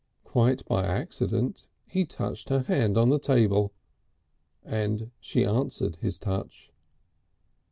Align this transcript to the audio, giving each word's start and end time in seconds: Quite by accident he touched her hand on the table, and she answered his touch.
Quite 0.23 0.65
by 0.65 0.83
accident 0.87 1.67
he 1.85 2.05
touched 2.05 2.49
her 2.49 2.61
hand 2.61 2.97
on 2.97 3.09
the 3.09 3.19
table, 3.19 3.71
and 4.65 5.11
she 5.19 5.45
answered 5.45 5.97
his 5.97 6.17
touch. 6.17 6.71